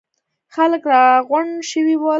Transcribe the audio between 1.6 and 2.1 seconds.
شوي ول.